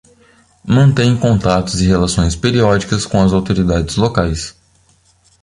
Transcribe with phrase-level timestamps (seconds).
[0.65, 4.55] Mantém contatos e relações periódicas com as autoridades locais.